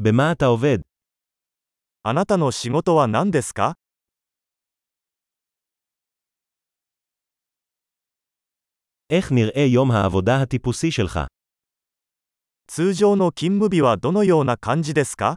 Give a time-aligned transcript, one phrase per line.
[0.00, 0.78] במה אתה עובד?
[2.04, 3.74] あなたの仕事は何ですか
[9.10, 11.26] איך נראה יום העבודה הטיפוסי שלך?
[12.68, 15.36] 通常の勤務日はどのような感じですか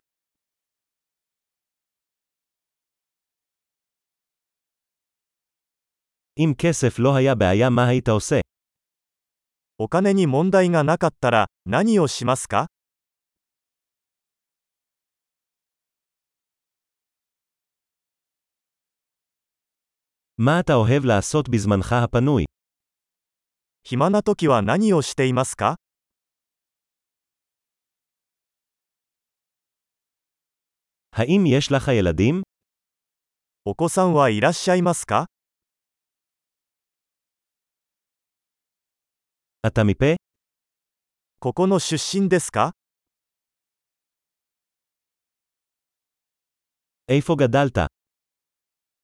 [6.39, 8.41] אם כסף לא היה בעיה מה היית עושה?
[9.79, 12.67] お金に問題がなかったら何をしますか
[20.40, 22.44] מה אתה אוהב לעשות בזמנך הפנוי?
[23.84, 25.76] 暇な時は何をしていますか
[31.12, 32.42] האם יש לך ילדים?
[33.64, 35.26] お子さんはいらっしゃいますか
[39.66, 40.16] אתה מפה?
[41.38, 42.72] ここの出身ですか
[47.08, 47.86] איפה גדלת?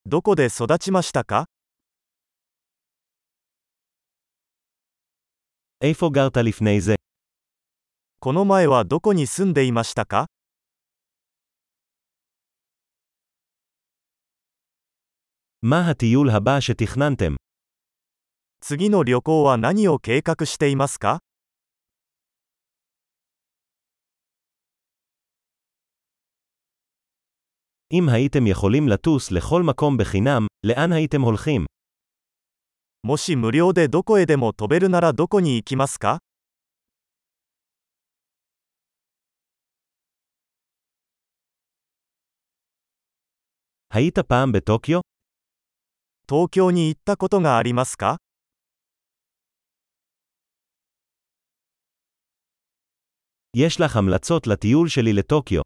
[0.06, 1.46] どこで育ちましたか
[5.80, 6.96] איפה גרת לפני זה?
[8.20, 10.26] この前はどこに住んでいましたか
[15.62, 17.36] מה הטיול הבא שתכננתם?
[18.60, 21.20] 次の旅行は何を計画していますか
[27.92, 31.66] אם הייתם יכולים לטוס לכל מקום בחינם, לאן הייתם הולכים?
[33.02, 36.18] もし無料でどこへでも飛べるならどこに行きますか
[43.90, 45.00] היית פעם בטוקיו?
[46.28, 48.16] 東京に行ったことがありますか
[53.56, 55.62] יש לך המלצות לטיול שלי לטוקיו.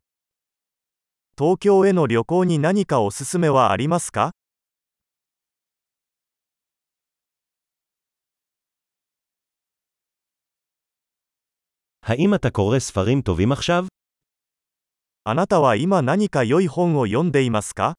[1.38, 4.32] 東京への旅行に何かおすすめはありますか
[12.08, 13.86] האם אתה קורא ספרים טובים עכשיו?
[15.24, 17.96] あなたは今何か良い本を読んでいますか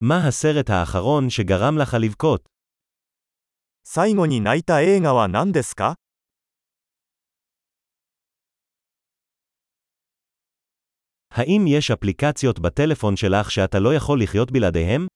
[0.00, 2.44] מה הסרט האחרון שגרם לך לבכות?
[3.82, 5.96] 最後に泣いた映画は何ですか
[11.34, 15.06] האם יש אפליקציות בטלפון שלך שאתה לא יכול לחיות בלעדיהם?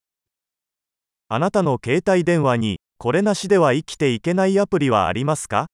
[1.27, 5.67] あなたの携帯電話にこれなしでは生きていけないアプリはありますか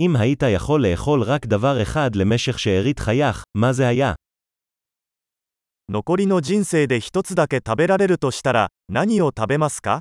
[0.00, 4.14] אם היית יכול לאכול רק דבר אחד למשך שארית חייך, מה זה היה?
[5.88, 10.00] 残りの人生で一つだけ食べられるとしたら何を食べますか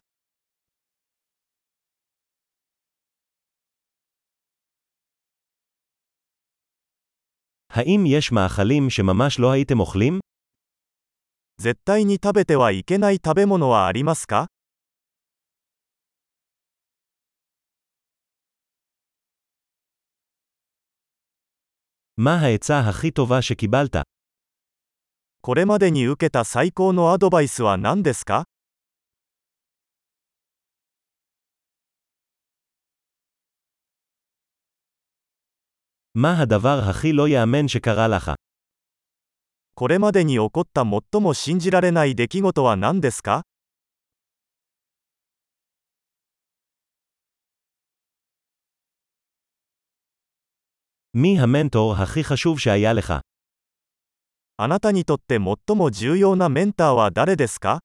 [7.70, 10.20] האם יש מאכלים שממש לא הייתם אוכלים?
[11.62, 14.48] 絶対に食べてはいけない食べ物はありますか
[22.18, 24.04] מה העצה הכי טובה שקיבלת?
[25.42, 28.46] これまでに受けた最高のアドバイスは何ですか
[36.14, 38.32] מה הדבר הכי לא יאמן שקרה לך?
[39.76, 43.44] これまでに起こった最も信じられない出来事は何ですか
[51.14, 53.22] מי המנטור הכי חשוב שהיה לך?
[54.58, 57.82] あなたにとって最も重要なメンターは誰ですか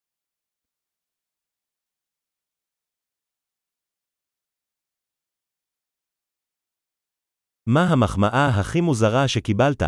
[7.73, 9.83] מה המחמאה הכי מוזרה שקיבלת?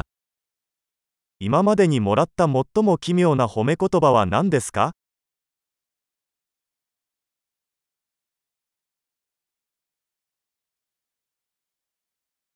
[1.41, 4.93] 今までにもらった最も奇妙な褒め言葉は何ですか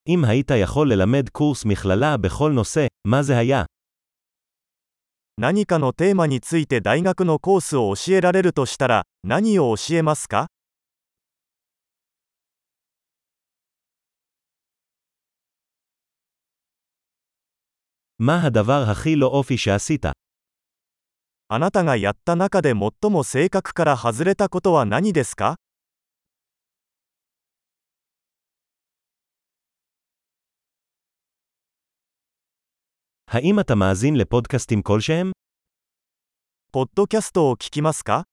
[0.08, 3.64] אם היית יכול ללמד קורס מכללה בכל נושא, מה זה היה?
[5.38, 10.46] 何かのテーマについて大学のコースを教えられるとしたら何を教えますか
[18.20, 20.06] מה הדבר הכי לא אופי שעשית?
[21.48, 25.56] あなたがやった中で最も性格から外れたことは何ですか
[33.30, 35.32] האם אתה מאזין לפודקאסטים כלשהם?
[36.72, 38.26] ポッドキャストを聞きますか